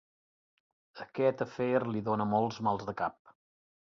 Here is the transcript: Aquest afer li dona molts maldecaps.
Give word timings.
Aquest 1.05 1.43
afer 1.45 1.77
li 1.91 2.03
dona 2.09 2.27
molts 2.33 2.59
maldecaps. 2.69 3.37